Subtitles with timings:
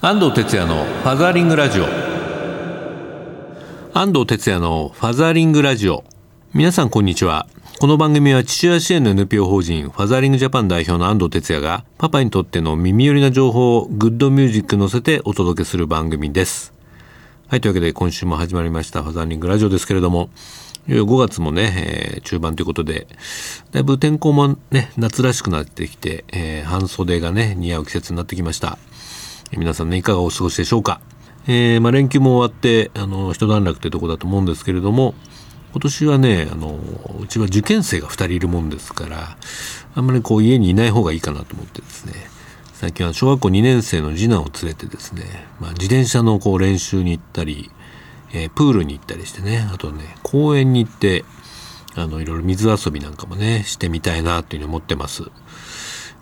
[0.00, 1.84] 安藤哲也のファザーリングラジオ。
[3.92, 6.04] 安藤哲也のファザーリングラジオ。
[6.54, 7.48] 皆さんこんにちは。
[7.80, 16.72] この番組は父親支援の NPO 法人ファザーリングジャパン代表の安藤哲也がパパにとっての耳寄りな情報をグッドミュージック乗せてお届けする番組です。
[17.48, 20.30] はいというわけで今週も始まりましたファザーリングラジオですけれども。
[20.86, 23.08] 5月もね、えー、中盤ということで、
[23.72, 28.78] だいぶ天候もね、夏らしくなってきて、えー、半袖がね、似合う季節になってきました。
[29.56, 31.00] 皆さんね、いかがお過ごしでしょうか？
[31.46, 35.14] えー、まあ、連休も終わって、あの、一段落というとこだと思うんですけれども、
[35.72, 36.78] 今年はね、あの、
[37.20, 39.36] うちは受験生が2人いるもんですから、
[39.94, 42.12] あんまりこう家にいない方がいいかなと思ってですね、
[42.80, 45.24] 最近は小学校2年生の次男を連れてですね、
[45.58, 47.72] まあ、自転車のこう練習に行ったり、
[48.32, 51.24] えー、プールに行ったりしてねあとね公園に行って
[51.96, 55.24] あのいろいろ水遊びなんかもねしてみたいなというふうに思ってます。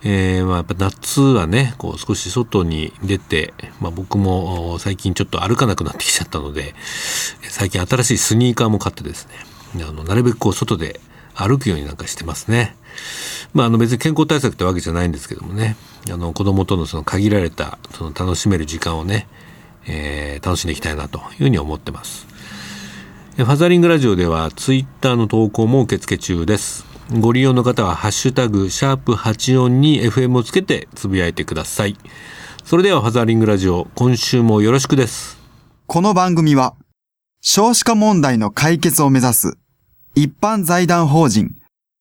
[0.08, 6.76] えー、まあ、やっぱ夏はねこう少し外に出て、まあ、僕も最近ちょっと歩かなくなってきちゃったので
[7.42, 9.26] 最近新しいスニーカーも買ってです
[9.74, 11.00] ねあのなるべくこう外で
[11.34, 12.76] 歩くようになんかしてますね。
[13.52, 15.76] まあ、あの別に健康対策ってわけじゃないんですけどもね
[16.08, 19.26] あの子供とのその限られたその楽しめる時間をね
[19.88, 22.26] えー、楽しんでいきたいなというふうに思ってます。
[23.36, 26.86] ファザリングラジオではツイッターの投稿も受付中です。
[27.12, 31.96] ご利用の方はハッシュタグシャープ84に FM をつけてつぶやいてください。
[32.64, 35.38] それではファザリングラジオ今週もよろしくです。
[35.86, 36.74] この番組は
[37.40, 39.56] 少子化問題の解決を目指す
[40.16, 41.54] 一般財団法人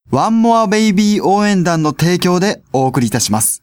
[0.09, 3.61] ワンモアベイビー応援団の提供でお送りいたします。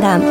[0.00, 0.26] 談フ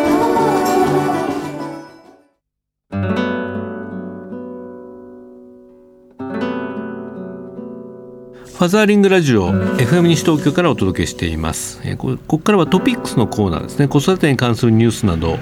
[8.66, 11.82] ァザーリングラジオ FM 西東京からお届けしています。
[11.84, 13.90] えここからはトピックスのコーナーですね。
[13.90, 15.38] 子育てに関するニュースなど、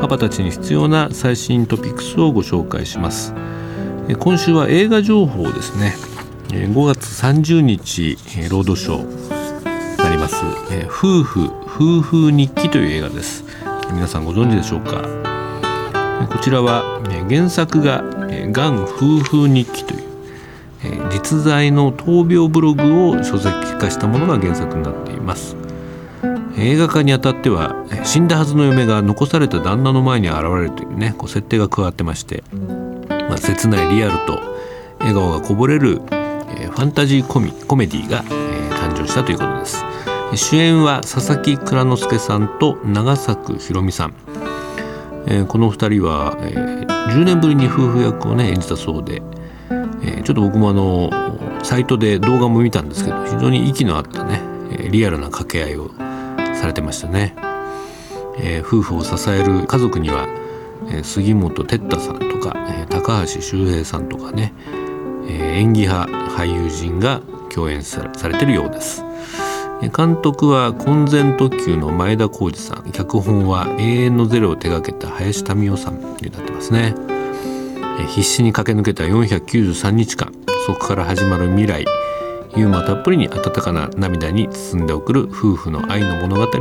[0.00, 3.34] パパたちに必要な最新トピックスをご紹介します。
[4.08, 5.94] え今週は映画情報ですね。
[6.48, 8.16] 5月30日、
[8.48, 9.23] ロードショー
[10.24, 10.36] ます、
[10.70, 13.44] え夫婦夫婦日記という映画です。
[13.92, 15.02] 皆さんご存知でしょうか？
[16.32, 18.02] こちらは原作が
[18.50, 20.02] 「がん夫婦日記」という
[21.10, 25.56] 実在の闘病ブログを書籍化したものが原作になっています。
[26.56, 27.74] 映画化にあたっては
[28.04, 32.44] 死んだはずの嫁が残された旦那の前に現れるというねこう設定が加わってまして、
[33.28, 34.40] まあ、切ないリアルと
[35.00, 36.00] 笑顔がこぼれる、
[36.56, 38.30] えファンタジーコミコメディが、え
[38.74, 39.84] 誕生したということです。
[40.36, 44.14] 主演は佐々木蔵之介さんと長作ひろみさん、
[45.26, 49.22] えー、この2人は、えー、10年ぶりに夫婦役をね演じたそうで、
[50.02, 51.10] えー、ちょっと僕もあの
[51.62, 54.40] サイトで動画も見たんですけど非常に息の合ったね
[54.90, 55.90] リアルな掛け合いを
[56.60, 57.34] されてましたね、
[58.38, 60.26] えー、夫婦を支える家族には、
[60.88, 64.52] えー、杉本哲太さんとか、えー、高橋周平さんとかね、
[65.28, 67.22] えー、演技派俳優陣が
[67.52, 69.04] 共演されてるようです。
[69.90, 72.92] 監督は婚前特急の前田弘二さん。
[72.92, 76.94] 脚本は「永遠のゼロ」を手掛けた林民夫さんになってますね。
[78.08, 80.32] 必死に駆け抜けた493日間。
[80.66, 81.84] そこから始まる未来。
[82.56, 86.58] ユーモアたっぷりに温かな涙に包んで送る夫婦の愛の物語と。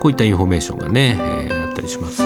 [0.00, 2.22] こういったインフォメーションがね、えー、あったりします、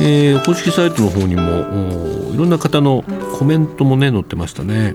[0.00, 3.04] えー、公式サイトの方にもいろんな方の
[3.38, 4.94] コメントもね載ってましたね。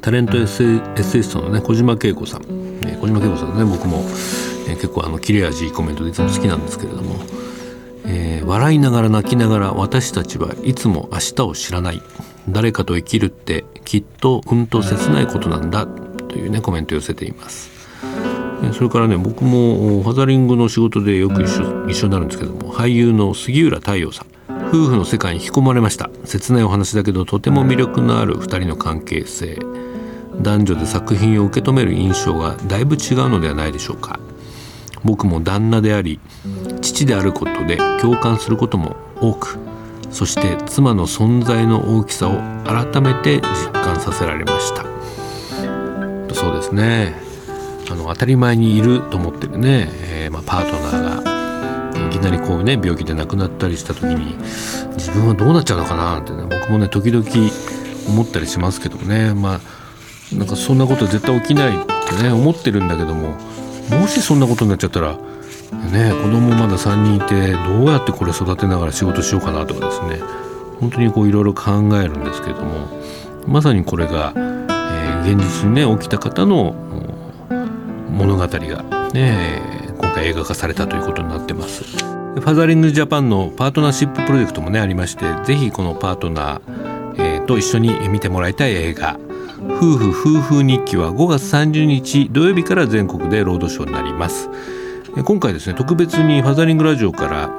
[0.00, 2.42] タレントエッセイストのね小島恵子さん、
[2.86, 4.04] え小島恵子さんね僕も、
[4.68, 7.16] え結構あの切れ味いいコメントでいつも好きなんですけれども、
[8.06, 12.02] えー、笑いながら泣きながら私たちはいつも明日を知らない。
[12.48, 17.70] 誰かと生きるってきっとうんと切ないことなんだというねコメントを寄せています。
[18.72, 24.33] それからね僕もファザリングの仕事でよく一緒一緒になるんですけども俳優の杉浦太陽さん。
[24.74, 26.10] 夫婦の世界に引き込まれました。
[26.24, 29.56] 切ないお話だけどとても魅力のある2人の関係性。
[30.42, 34.18] 男女で作品を受け止める印象がだいぶ違うのではないでしょうか。
[35.04, 36.18] 僕も旦那であり
[36.80, 39.58] 父であることで共感することも多く
[40.10, 44.84] そして妻の存在の大きさを改めて実感させられました。
[46.34, 47.14] そうですね。
[47.90, 51.33] あの当たり前にいると思ってるね、えー、まあ、パートナーが
[52.06, 54.36] いきなりこうね病気で亡くなったりした時に
[54.94, 57.24] 自分はどうなっちゃうのかなってね僕もね時々
[58.08, 59.34] 思ったりしますけどもね。
[59.34, 59.60] まあ
[60.32, 63.36] なんかそんなこと絶対起きないってね思ってるんだけども
[63.90, 70.20] もしそんなことになっちゃったらね子供まだ3人いてどうやってこれ育てながら仕事しようかなとかですね
[70.80, 72.88] 本当にこういろいろ考えるんですけども
[73.46, 76.72] まさにこれが、えー、現実にね起きた方の
[78.10, 79.73] 物語がね
[80.04, 81.82] 今回映画化されたということになってます。
[81.82, 89.18] ファザリングジャパンのパートナーシッププロジェクトもねありましてぜひこのパートナー、えー、と一緒に見てもらいたい映画
[89.80, 94.50] 「夫婦夫婦日記」は5月30日土曜日から全国でロードショーになります。
[95.24, 97.50] 今回ですね特別にファザリングラジオから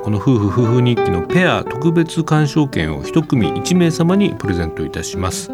[0.00, 5.52] この夫婦夫婦日記のペア特別鑑賞券を1組1名様にプレゼントいたします。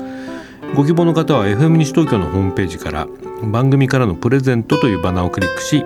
[0.75, 3.07] ご希望の方は FM 西東京のホームページから
[3.43, 5.85] 番組からのプレゼントというバナーをクリックし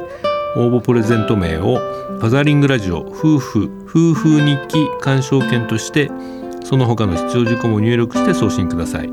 [0.57, 6.11] 応募プレゼント名をファザリングラジオ夫婦夫婦日記鑑賞券として
[6.65, 9.11] その他の必要事項も入力して送信ください。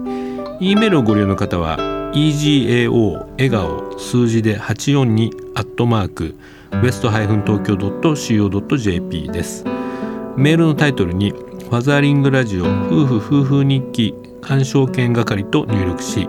[0.62, 1.78] E メールをご利用の方は
[2.14, 6.36] egao 笑顔数字で842アットマーク
[6.84, 9.64] ウエスト-東京 .co.jp です。
[10.36, 16.28] メールのタイトルにファザーリングラジオ夫婦夫婦日記鑑賞券係と入力し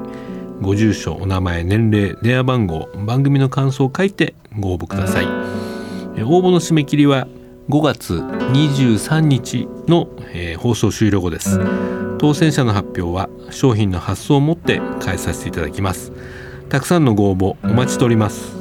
[0.60, 5.26] ご住所お名前年齢電話番号番組の感想を書いてご応募ください。
[5.26, 7.26] 応募の締め切りは
[7.68, 11.60] 5月23日の、えー、放送終了後です。
[12.18, 16.12] 当選者の発表は商品の発送をもって返させていただきます。
[16.68, 18.59] たくさんのご応募お待ちしております。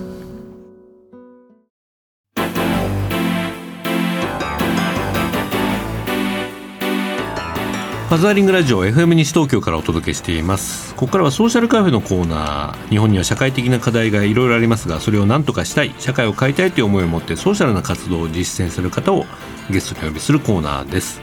[8.09, 10.95] ファザーリングラジオ FM 西東京からお届けしています。
[10.95, 19.27] ここからはソーシャルカフェのコーナー日本には社会的な課題がいろいろありますがそれを何とかしたい社会を変えたいという思いを持ってソーシャルな活動を実践する方を
[19.69, 21.21] ゲストにお呼びするコーナーです。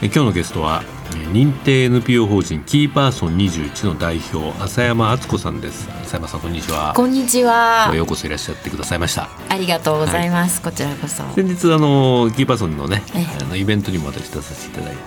[0.00, 0.84] 今日のゲストは
[1.32, 5.88] 認定 NPO 法人キーパーソン21の代表浅山敦子さんです。
[6.04, 6.92] 浅山さんこんにちは。
[6.94, 7.92] こんにちは。
[7.92, 9.28] ようこそいらっしゃってくださいました。
[9.48, 11.24] ありがとうございます、はい、こちらこそ。
[11.34, 15.02] 先日あのキーパーソンのね、あのイベントにも私出させていただいて、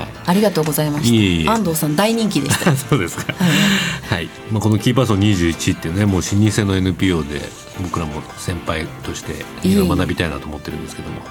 [0.00, 1.52] はい、ありがとうございました。
[1.52, 2.74] 安藤さん大人気でした。
[2.76, 3.32] そうですか。
[3.34, 7.40] はい、まあこのキーパーソン21っていうねもう老舗の NPO で
[7.82, 11.22] 僕らも先輩としていろいろ学びたいなと思ってるんですけども、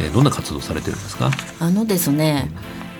[0.00, 1.30] えー、どんな活動されてるんですか？
[1.60, 2.50] あのですね、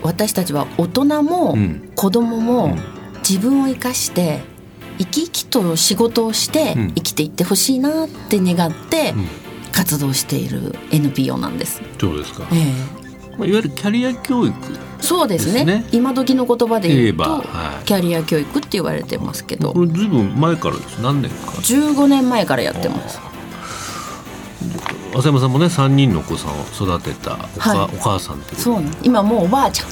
[0.02, 0.10] うん。
[0.10, 1.56] 私たちは大人も
[1.94, 2.76] 子供も
[3.28, 4.40] 自分を生かして
[4.98, 9.14] 生き生きと仕事をして生きていってほしいなって願って
[9.72, 11.80] 活動している NPO なんです。
[11.98, 14.54] そうですか、えー、まあ、いわゆるキャリア教育、
[15.02, 15.84] そうですね。
[15.92, 19.72] 今時の言葉で言うと、はい、キャリア教育って言われてますけど。
[19.72, 20.98] これずいぶん前からです。
[21.02, 23.20] 何年か15年前からやってます。
[25.14, 26.62] 浅山さんもね3人のお子さんを
[26.96, 29.88] 育てたお,、はい、お母さんってそう今もうおばあちゃん。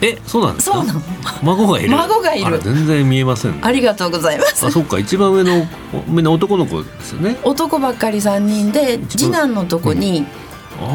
[0.00, 0.76] えそうなんですか？
[0.78, 1.00] そうなの。
[1.42, 1.90] 孫がいる。
[1.90, 2.58] 孫がいる。
[2.60, 4.66] 全然見えません、ありがとうございます。
[4.66, 4.98] あそっか。
[4.98, 5.66] 一番上の
[6.12, 7.36] 上の男の子ですよね。
[7.44, 10.24] 男ばっかり3人で次男のとこに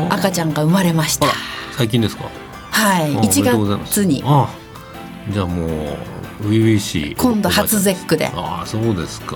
[0.09, 1.27] 赤ちゃんが生まれました、
[1.77, 2.25] 最近ですか？
[2.77, 3.15] はい。
[3.27, 4.21] 1月に。
[4.25, 4.49] あ
[5.31, 5.69] じゃあもう
[6.43, 8.31] 初々しい 今度初絶句で。
[8.35, 9.35] ああそうですか。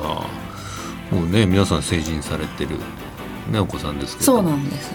[1.11, 2.77] もうね皆さん成人されてる
[3.51, 4.25] ねお子さんですけど。
[4.25, 4.91] そうなんです。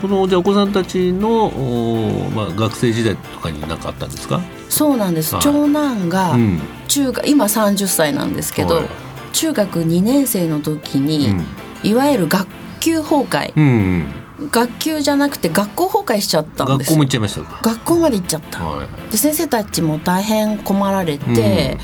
[0.00, 1.52] このじゃお子さんたちの
[2.34, 4.40] まあ、学生時代とかに何かあったんですか？
[4.68, 6.36] そうなんです、長男が
[6.86, 8.84] 中学、うん、今30歳なんですけど、はい、
[9.32, 11.44] 中学2年生の時に、うん、
[11.82, 12.46] いわゆる学
[12.78, 14.06] 級崩壊、うんうん、
[14.50, 21.78] 学級じゃなくて学校崩壊しちゃったんです学校も行っちゃいました学校まで行っちゃった、はい、で先生たちも大変困られて、うん、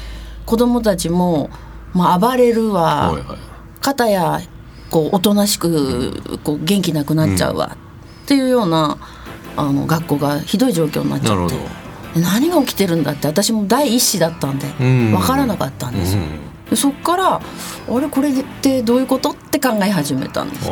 [0.47, 1.51] 子供たちも、
[1.95, 3.39] まあ、暴れるわ、はいはい、
[3.81, 4.41] 肩や
[4.91, 7.77] こうおとなしくこう元気なくなっちゃうわ、
[8.25, 8.97] っていうような
[9.57, 11.55] あの学校がひどい状況になっちゃって。
[12.19, 16.23] 何が起きてるんだって私も第一子だったんで分からなかったんですよ。
[16.71, 19.31] でそっからあれこれってどういうこと？
[19.31, 20.69] って考え始めたんです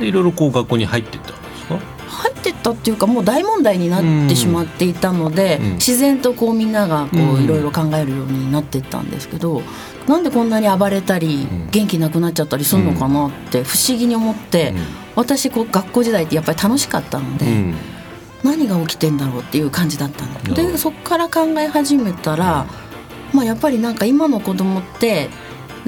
[0.00, 1.78] いろいろこう学校に入ってったんですか？
[2.08, 9.62] 入ってったっていうかもう大問題になってしまっていたので、自然とこうみんながこういろいろ考えるようになっていったんですけど、
[10.08, 14.72] なんでこんなに暴れたり元気なくなっちゃったりするのかなって不思議に思って、
[15.14, 17.44] 私こう学校時代ってやっぱり楽しかったので、
[18.42, 20.54] 何が起きてんだろうっていう感じだったの。
[20.54, 22.66] でそこから考え始めたら、
[23.34, 25.28] まあ、やっぱりなんか今の子供って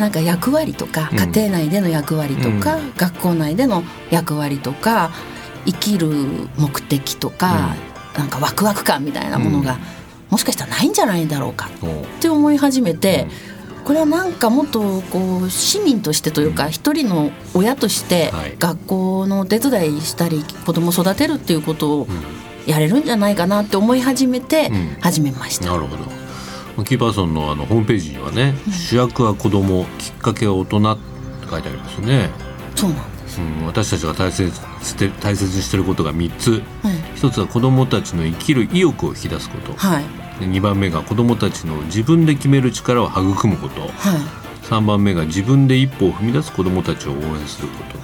[0.01, 5.11] なんか役割とか家庭内での役割とか、学校内での役割とか
[5.67, 6.09] 生きる
[6.57, 7.77] 目的とか、
[8.17, 9.79] なんかワクワク感みたいなものが、
[10.31, 11.71] もしかしたらないんじゃないんだろうかっ
[12.21, 13.27] て思い始めて。
[13.83, 22.07] これはなんかもっとこう市民としてというか一人の親として学校のお手伝いしたり子供育てるっていうことを
[22.67, 25.65] やれるんじゃないかなって思い始めて始めました。
[25.65, 26.20] なるほど
[26.85, 30.99] キーパーソンのあのホームページにはね、主役は子供きっかけは大人っ
[31.43, 32.31] て書いてありますよね。
[32.75, 34.51] そうなんです、うん、私たちが大切
[34.83, 36.51] して大切にしてることが3つ。
[36.53, 36.63] はい。
[37.15, 39.75] 一つは子どもたちの生きる意欲を引き出すこと。
[39.75, 40.05] はい。
[40.41, 43.83] で2番目が子どもたちの自分で決める力を育むこと。
[43.83, 43.91] はい。
[44.63, 47.99] 3番目が自分で一歩を踏み出す子どもたちを応援すること。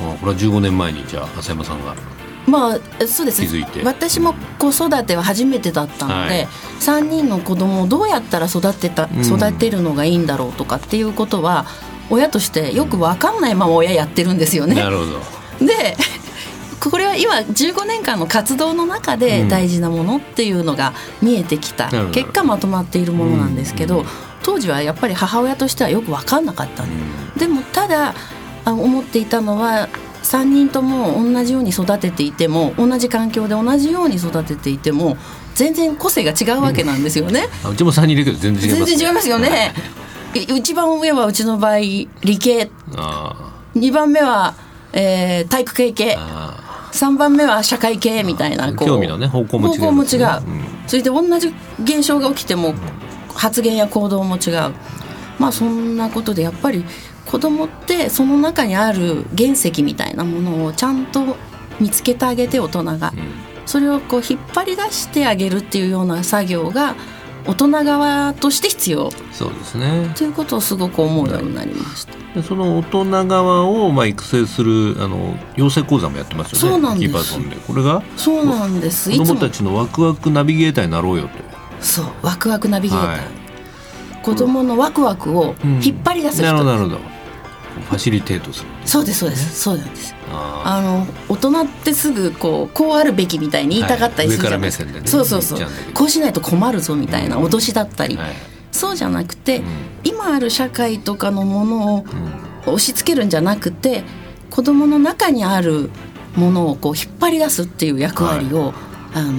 [0.00, 1.94] あこれは15年前にじゃあ浅山さんが
[2.48, 3.42] まあそうです
[3.84, 6.48] 私も子育ては初めてだったので、はい。
[6.80, 9.20] 3人の子供をどうやったら育てたん。
[9.20, 11.66] 育てるのがいいんだろうとかっていうことは
[12.10, 14.74] 親としてよく分かんないまま親やってるんですよね。
[14.74, 15.20] なるほど。
[15.66, 15.96] で
[16.80, 19.48] これは今15年間の活動の中でうん。
[19.48, 24.06] 大事なものっていうのが見えてきた、結果まとまっているものなんですけど、うん。
[24.42, 26.84] 当時はやっぱり母親としてはよく分かんなかった。
[26.84, 26.88] ん。
[27.36, 28.14] でもただ
[28.64, 29.88] あ思っていたのは
[30.28, 35.16] 3人とも同じように育てていても同じ環境で同じように育てていても
[35.54, 37.48] 全然個性が違うわけなんですよね。
[37.64, 39.72] あうちも3人いるけど全然違い全ます然違いますよね。
[40.34, 40.58] い。
[40.58, 42.08] 一番上はうちの場合理
[42.38, 42.70] 系。
[42.94, 44.54] あ2番目は、
[44.92, 46.16] えー体育系系。
[46.16, 46.16] ー。
[46.18, 48.88] あ3番目は社会系みたいなこう。
[48.88, 50.64] 興味のね方向も違う方向も違う、うん。
[50.86, 52.74] それで同じ現象が起きても
[53.34, 54.74] 発言や行動も違う。
[55.38, 56.84] まあそんなことでやっぱり
[57.30, 61.36] 子供ってその中にある原石みたいなものをちゃんと
[61.78, 63.12] 見つけてあげて大人が、
[63.66, 66.96] それをこう引っ張り出してあげるっていうような作業が
[67.46, 69.10] 大人側として必要。
[69.32, 70.10] そうですね。
[70.16, 72.14] ということをすごく思うようになりました。
[72.34, 76.68] でその大人側をまあ育成するあの養成講座もやってますよね。
[76.70, 77.12] そうなんです。
[77.12, 77.56] キーパーソンで。
[77.56, 78.02] これが？
[78.16, 79.10] そうなんです。
[79.10, 81.28] 子供たちのワクワクナビゲーターになろうよと。
[81.84, 82.06] そう。
[82.22, 83.20] ワクワクナビゲーター、はい。
[84.22, 87.17] 子供のワクワクを引っ張り出す人、なるほどなるほど
[87.80, 90.14] ファシリテートするそうですそうです、そうなんです。
[90.30, 95.06] ああの大人ってすぐこうこうあるべきみたいに言いたかったりするじゃないですか、はい上から目線でね。
[95.06, 95.68] そうそうそう。
[95.94, 98.30] こうしないと困るぞみたいな脅しだったり、ーはい。
[98.72, 99.64] そうじゃなくて、ん。
[100.04, 102.04] 今ある社会とかのものを
[102.66, 104.04] 押し付けるんじゃなくて
[104.50, 105.90] 子供の中にある
[106.36, 108.74] ものをこう引っ張り出すっていう役割を、
[109.14, 109.32] あの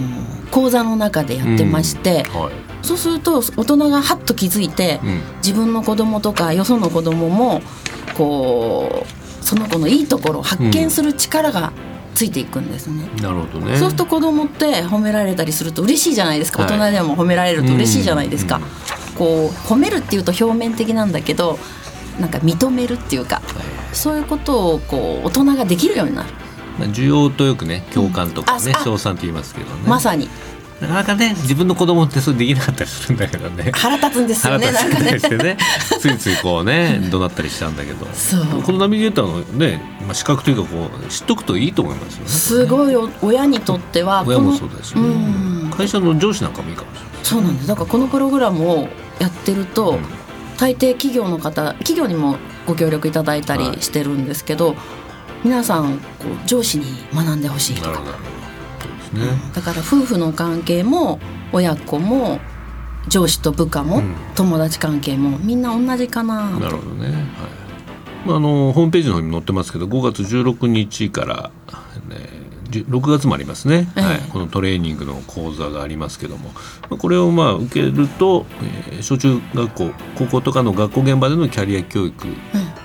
[0.52, 5.22] 講座の中でやってまして、はいそうすると大人がハッと気づいて、うん。
[5.38, 7.62] 自分の子供とかよその子供も
[8.16, 9.06] こ
[9.42, 11.74] うその子のいいところを発見する力が
[12.16, 13.08] ついていくんですね。
[13.22, 13.78] なるほどね。
[13.78, 16.72] そうすると子供って褒められたりすると嬉しいじゃないですか、はい。
[16.72, 18.64] 大人でも褒められると嬉しいじゃないですか、うん
[19.20, 21.60] こう褒めるっていうと表面的なんだけど
[22.22, 23.96] なんか認めるっていうかはい。
[23.96, 26.30] そういうことをこう大人ができるようになる、
[26.80, 29.82] まあ需要とよくね共感とかねうん称賛って言いますけどね。
[29.88, 30.30] まさに
[30.82, 33.72] なかなかね自分の子供ってそれできなかったりするんだけどね。
[33.74, 35.58] 腹立つんですよ腹ねなんかね立つたりしてね。
[36.00, 38.06] ついついこうね怒鳴ったりしちゃうんだけど。
[38.14, 38.64] そう。
[38.64, 42.30] このナビゲーターのね、まあ、資格というかこう知っとくといいと思いますよね。
[42.30, 45.72] すごいお親にとっては親もそうだし、うん。
[45.76, 47.10] 会社の上司なんかもいいかもしれない。
[47.24, 47.68] そうなんです。
[47.68, 48.88] だからこのプログラムを
[49.20, 50.06] やってると、うん。
[50.58, 54.76] 大抵企業の方企業にもご協力いただいたりしてるんですけど、
[55.44, 58.02] 皆さんこう上司に学んでほしいとか
[59.14, 61.20] ですね、だから夫婦の関係も
[61.52, 62.40] 親子も
[63.08, 64.16] 上司と部下も、うん。
[64.36, 66.52] 友達関係もみんな同じかな。
[66.52, 67.16] となるほどね、はい。
[68.26, 71.52] まあ、あのホームページの方に載ってますけど5月16日から、
[72.08, 72.30] ね、
[72.70, 74.04] じゅ6月もありますね、ええ。
[74.04, 76.52] はい、このトレーニングの講座がありますけども。
[76.90, 78.46] まあこれをまあ受けると、
[78.90, 82.28] えー小中学校高校とかの学校現場でのキャリア教育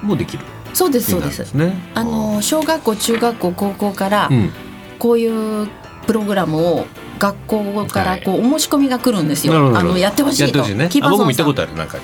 [0.03, 0.45] もできる。
[0.73, 1.53] そうですようそうです。
[1.53, 1.93] になるんですね。
[1.95, 4.51] あの小学校中学校高校からうん。
[4.99, 5.27] こうい
[5.65, 5.69] う
[6.07, 6.87] プログラムを
[7.19, 9.95] 学校からこうお申し込みが来るんですよ、なるほどなるほど。
[9.95, 10.45] あのやってほしいと。
[10.45, 10.89] やってほしいね。
[10.89, 11.99] キーパーソンあ僕も行ったことあるなんか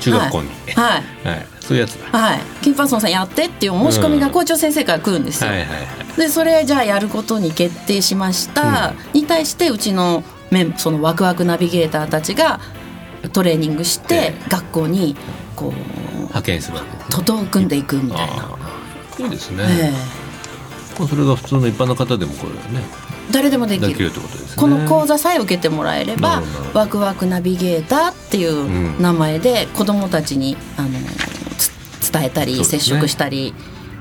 [0.00, 1.28] 中学校に、はい。
[1.28, 1.46] はい。
[1.60, 2.18] そういうやつだ。
[2.18, 5.50] はい、キーパーソンさんやってっていうお申し込みが校長先生から来るんですよ。
[5.50, 6.20] はいはいはい。
[6.20, 12.60] でそれじゃあやることに決定しました、に対してうちのメンそのワクワクナビゲーターたちが
[13.32, 15.16] トレーニングしてえ学校に
[15.54, 17.24] こう派遣するわけですね。
[17.24, 18.48] 届くんでいくみたいな。
[19.20, 19.92] いいですね、え
[20.98, 23.88] まあそれが普通の一般の方でもこれねえ誰でもできる。
[23.88, 24.54] できるってことですね。
[24.56, 26.78] この講座さえ受けてもらえればなるほどなるほど。
[26.80, 30.88] ワクワクナビゲーターっていううん名前で子どもたちにあの
[31.58, 32.64] つ伝えたり、ね。
[32.64, 33.54] 接触したり、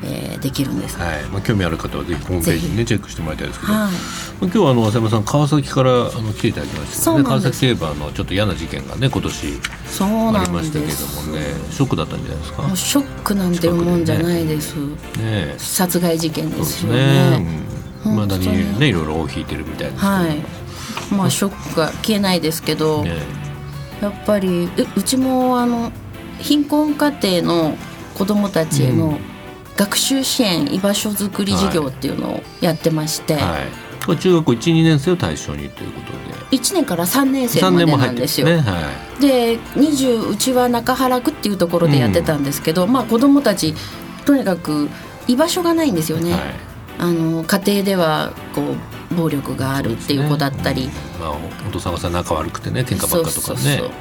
[0.03, 0.98] えーできるんです。
[0.98, 1.15] はい。
[1.15, 3.93] はいまあ、興味ある方はぜひホームページにねチェックしてもらいたいですけど、まあはい
[4.41, 7.24] 今日はあの浅山さん川崎からあの来ていただきましたね。
[7.25, 11.41] 川崎といえばあのちょっと嫌な事件がね今年そうありましたけどもね。
[11.69, 12.75] ショックだったんじゃないですか？
[12.77, 14.75] ショックなんていうもんじゃないです。
[15.17, 15.55] ね。
[15.57, 17.29] 殺害事件ですよそうですね。
[17.31, 17.63] ね。
[17.65, 17.68] うん
[18.06, 20.60] まだにねいろいろ尾を引いてるみたいですけどはい。
[21.13, 23.18] まあショックが消えないですけど、ね。
[24.01, 25.91] やっぱりううちもあの
[26.39, 27.75] 貧困家庭の
[28.18, 29.20] 子どもたちへうの
[29.75, 34.18] 学習支援居場所づくり事業っていうのをやってまして、はい。
[34.18, 36.29] 中学校12年生を対象にということで。
[36.51, 38.48] 1年から3年生までなんですよ。
[38.48, 43.75] ねはい、で20うちは中原区っていうところでやってたんですけど、うん、まあ子どもたち
[44.25, 44.89] とにかく
[45.27, 46.32] 居場所がないんですよね。
[46.32, 46.41] はい、
[47.00, 48.62] あの家庭ではこ
[49.12, 51.32] う暴力があるっていう子だったり、ねうん、まあ、
[51.68, 53.53] お父さんがさ仲悪くてね喧嘩ばっかとかね。
[53.53, 53.91] そうそうそう。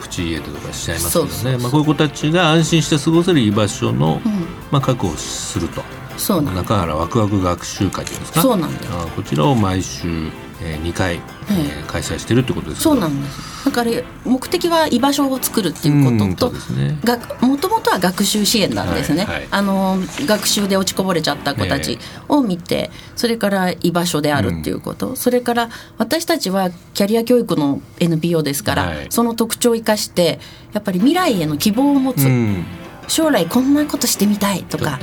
[0.00, 1.58] 口家とかしちゃいますけどね。
[1.58, 4.32] まあ、こういう子たちが安心して過ごせる居場所の、うん、
[4.70, 5.82] まあ、確保すると。
[6.16, 8.42] そうなん中原ワクワク学習会というんですか？
[8.42, 8.70] そうなん
[9.16, 10.28] こちらを毎週、
[10.64, 13.64] えー、2回、えー、開催してるってことですそうなんです。
[13.64, 13.90] だから
[14.24, 30.40] 目的は居場所を作るっていうことともともとは学習支援なんですね、はいはい、あの学習で落ちこぼれちゃった子たちを見て、それから居場所であるっていうこと、うん、それから私たちはキャリア教育の NPO ですから、はい、その特徴を生かして
[30.72, 32.64] やっぱり未来への希望を持つ、うん、
[33.06, 34.98] 将来こんなことしてみたいとか。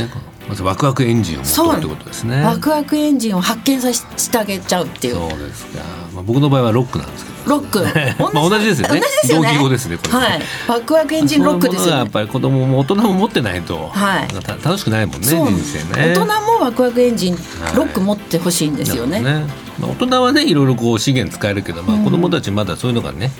[0.49, 2.41] まずワクワクエンジンを持ってことですね。
[2.41, 5.13] ワクワクエンジンを発見させてあげちゃうっていう。
[5.13, 7.49] そうですか、まあ、僕の場合はロックなんですけど。
[7.51, 7.79] ロック。
[8.33, 8.99] まあ同じですよね。
[9.29, 10.13] 同義語ですねこれ。
[10.13, 10.41] はい。
[10.67, 14.27] ワクワクエンジンロックですよ、ね、やっぱり子供も大人も持ってないと、はい、
[14.63, 16.13] 楽しくないもんね人生ね。
[16.13, 17.37] 大人もワクワクエンジン、
[17.75, 19.21] ロック持ってほしいんですよね。
[19.21, 19.45] ね、
[19.79, 23.31] まあ、大人はねいろいろこう資源使えるけど、まあ、子供たちまだそういうのがね、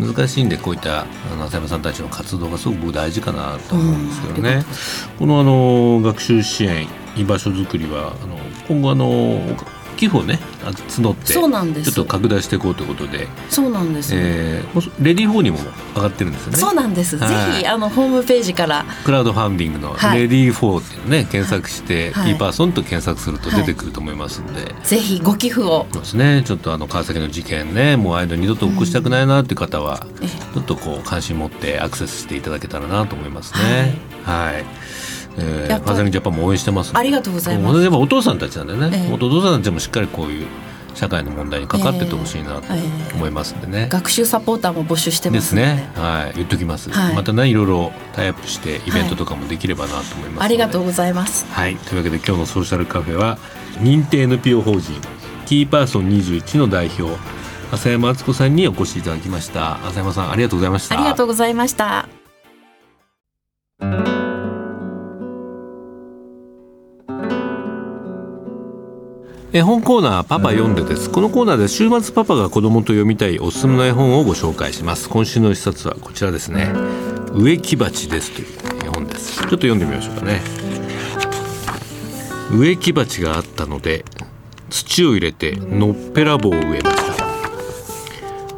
[0.00, 1.06] 難しいんでこういった
[1.46, 4.64] 浅山さんたちの活動がすごく大事かなと思うんですけどね、
[5.18, 8.36] このあの学習支援居場所づくりはあの
[8.68, 9.40] 今後あの
[10.00, 11.92] 寄付をね募ってそうなんです。
[11.92, 13.28] ちょっと拡大していこうということで。
[13.50, 15.58] そうなんです、えー、レディー4にも
[15.94, 16.58] 上がってるんですよね。
[16.58, 18.86] そうなんです、はい、ぜひあのホームページから。
[19.04, 25.86] クラウドファンディングの「レディー4」っていうね、はい、検索して「はい、ーパーソン」と検索すると出てくると思いますんで、はい、ぜひご寄付を。
[25.92, 34.64] そうですねちょっとあの川崎の事件ねもうああいうの二度と起こしたくないなっていう方は、うん、ちょっとこう関心持ってアクセスしていただけたらなと思いますねはい
[35.38, 37.88] えー、川崎ジャパンも応援してます、ありがとうございます。
[37.88, 40.46] お父さんたちなんでね、えー、お父さんたちもしっかりこういう
[40.94, 42.72] 社会の問題にかかっててほしいなと
[43.14, 45.62] 思いますんでね、えーえー、学習サポーターも募集してますで。
[45.62, 45.90] すね。
[45.94, 46.36] はい。
[46.36, 51.46] 言っときます、はい、またねいろいろタイアップしてイベントとかもできればなと思います、はい、ありがとうございます。
[51.50, 51.76] はい。
[51.76, 53.38] というわけで今日のソーシャルカフェは
[53.78, 54.92] 認定 NPO 法人
[55.46, 57.16] キーパーソン21の代表
[57.72, 59.76] 浅山敦子さんにお越しいただきました。
[59.86, 60.96] 浅山さんありがとうございました。
[60.96, 62.08] ありがとうございました
[69.52, 71.10] 絵本コーナーパパ読んでです。
[71.10, 75.08] このコーナーで週末パパが子供と読みたいおすすめの絵本をご紹介します。
[75.08, 76.72] 今週の一冊はこちらですね。
[77.32, 78.46] 植木鉢ですという
[78.84, 79.40] 絵本です。
[79.40, 80.40] ちょっと読んでみましょうかね。
[82.52, 84.04] 植木鉢があったので
[84.70, 87.26] 土を入れてのっぺらぼうを植えました。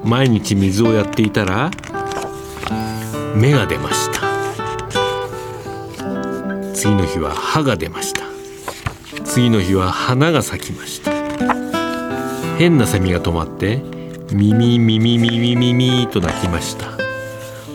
[0.05, 1.71] 毎日水をやっていたら
[3.35, 4.21] 芽が出ました。
[6.75, 8.32] 次の日は葉が出ました。
[9.33, 11.11] 次の日は花が咲きました。
[12.59, 13.79] 変なセミが止まって
[14.31, 16.91] ミミミミミミミミと鳴きました。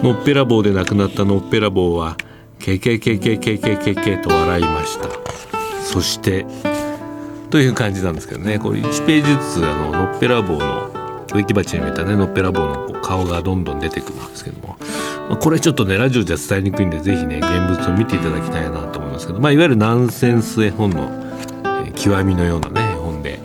[0.03, 2.15] のっぺらぼうで亡くなったのっぺらぼうは
[2.59, 5.09] ケケケケケケケケと笑いました。
[5.83, 6.45] そして
[7.49, 8.59] という感じなんですけどね。
[8.59, 14.77] これ1ページずつあののっぺらぼうの植木鉢に見えたねのっぺらぼうの顔がどんどん出てくるんですけども、
[15.27, 21.26] まあ、これちょっとねラジオじゃ伝えにくいんで是非ね現物を見ていただきたいなと思いますけど、まあ、いわゆるナンセンス絵本の
[21.97, 23.39] 極みのようなね本で。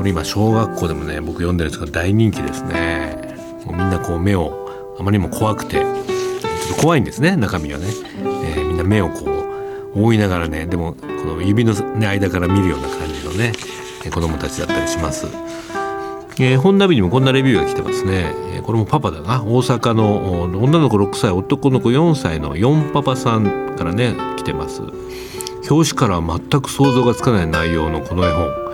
[0.00, 3.36] これ今小学校でもね僕読んでるんですが大人気ですね。
[3.66, 9.26] もうみんなこう目をあまりにも怖くてちょっと怖いんですね中身はね、えー、みんな目をこ
[9.94, 13.52] う覆いながらねでもこの指の、ね、間から見るような感じのね
[14.10, 15.26] 子供たちだったりします。
[16.38, 19.42] えー、本ナビにもこんなレビューが来てますね、えー、これもパパだな。
[19.42, 24.80] 大阪の女の子6歳男の子4歳の4パパさんからね来てます。
[25.68, 28.70] 表紙から全く想像がつかない内容のこの絵本。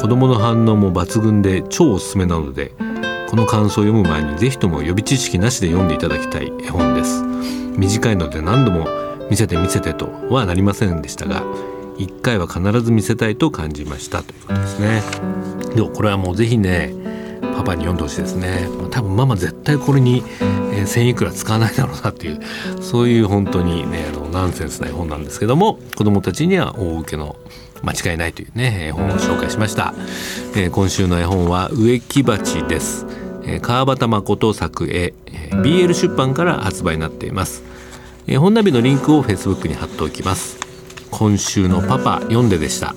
[0.00, 2.72] 子供の反応も抜群で超おすすめなので
[3.28, 7.22] この感想を読む前にぜひとも予備知識なしで読んでいただきたい絵本です。
[7.76, 8.86] 短いので何度も
[9.30, 11.42] 見せて見せてとはなりませんでしたが
[11.98, 14.22] 1回は必ず見せたいと感じました。
[14.22, 15.02] ということですね。
[15.74, 16.94] でもこれはもうぜひね
[17.56, 18.68] パパに読んでほしいですね。
[18.90, 20.22] 多分ママ絶対これに
[20.76, 22.40] えー、1000いくら使わないだろうなっていう
[22.82, 27.36] そういう本当にねあのナンセンスな絵本なんですけども子どもたちには大受けの
[27.82, 29.94] 間違いないというね絵本を紹介しました、
[30.54, 33.06] えー、今週の絵本は植木鉢です、
[33.44, 37.62] えー、川端誠作絵、えー、BL 出版から発売になっています、
[38.26, 40.66] えー、本ナビのリンクを Facebook に貼っておきます。
[41.10, 42.94] 今週のパパ読んででした。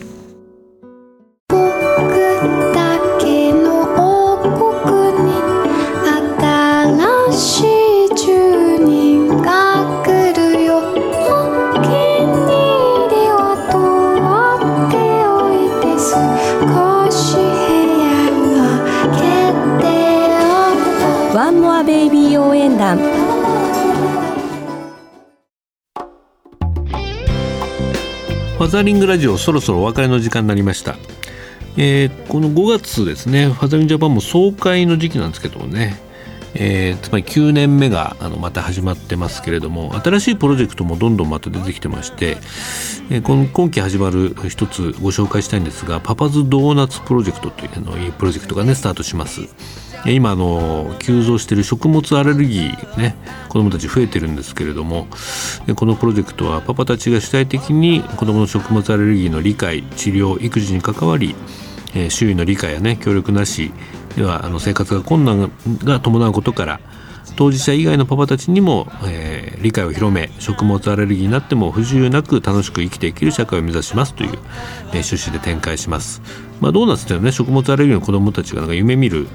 [28.79, 30.95] ザリングラジオそろそろお別れの時間になりました。
[31.75, 35.99] えー、この5月ですねファザリングジャパンも総会の時期なんですけどもね。
[36.55, 42.37] えー、つまり9年目があのまた始まってますけれども新しいプロジェクトもどんどんまた出てきてまして、
[43.09, 49.41] えー、この今期始まる一つご紹介したいんですがパパズドーナツプロジェクトというのプロジェクトがねスタートします。
[50.05, 53.15] 今あの急増している食物アレルギーね
[53.49, 55.07] 子どもたち増えてるんですけれども
[55.75, 61.35] このプロジェクトはパパたちが主体的に子どもの食物アレルギーの理解治療育児に関わり
[62.09, 63.71] 周囲の理解やね協力なし
[64.19, 65.49] ではあの生活が困難
[65.85, 66.81] が伴うことから
[67.37, 74.37] 当事者以外のパパたちにも、えー、理解を広め食物アレルギーになっても不自由なく楽しく生きていける社会を目指しますという、えー、
[74.89, 76.21] 趣旨で展開します。
[76.59, 79.29] まあ、ドーナツというのはね食物アレルギーの子どもたちがなんか夢見る、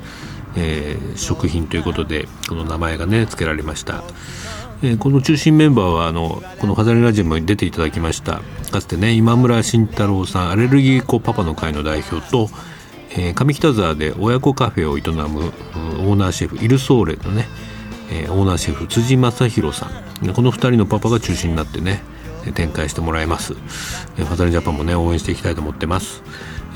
[0.54, 4.04] えー、食品ということでこの名前がね付けられました。
[4.82, 12.50] えー、この中心メンバーはあのこの「ファザリラジオ」に出ていただきましたかつてね今村慎太郎さんアレルギー子パパの会の代表と
[13.16, 15.52] えー、上北沢で親子カフェを営む
[16.08, 17.46] オーナーシェフイルソーレのね、
[18.10, 20.32] えー、オーナーシェフ辻正弘さん。
[20.34, 22.02] この2人のパパが中心になってね
[22.54, 23.54] 展開してもらいます、
[24.16, 26.22] えー、ファザリジャパンもね応援していきたいと思ってます、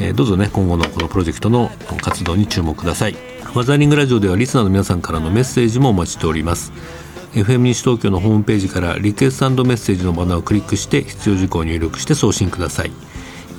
[0.00, 1.70] えー、どうぞね今後のこのプロジェクトの
[2.00, 3.12] 活動に注目ください。
[3.12, 6.72] ファザリングラジオではリスナーの皆さんからのメッセージもお待ちしております。
[7.32, 12.90] FM 西東京のホームページからリクエストメッセージのバナーをクリックして必要事項を入力して送信ください。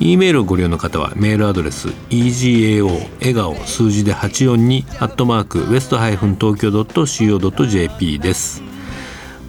[0.01, 8.62] E メールをご利用の方はメールアドレス egao 笑顔数字で842アットマークウエストハイフン東京 .co.jp です。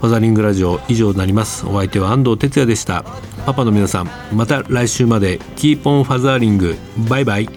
[0.01, 1.67] ファザリングラジオ以上になります。
[1.67, 3.05] お相手は安藤哲也でした。
[3.47, 5.39] パパの皆さんまた来週まで。
[5.55, 6.77] Keep on fathering。
[7.09, 7.49] バイバイ。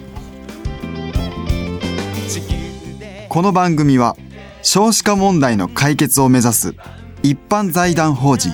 [3.27, 4.15] この番組は
[4.61, 6.75] 少子化問題の解決を目指す
[7.23, 8.53] 一般財団法人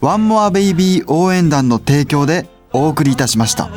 [0.00, 3.70] ワンモアベイビー応援団の提供でお送りいたしました。